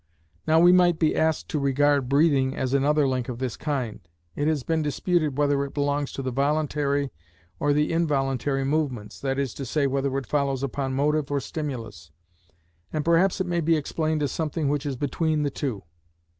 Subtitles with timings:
[0.47, 3.99] Now we might be asked to regard breathing as another link of this kind.
[4.35, 7.11] It has been disputed whether it belongs to the voluntary
[7.59, 12.09] or the involuntary movements, that is to say, whether it follows upon motive or stimulus,
[12.91, 15.83] and perhaps it may be explained as something which is between the two.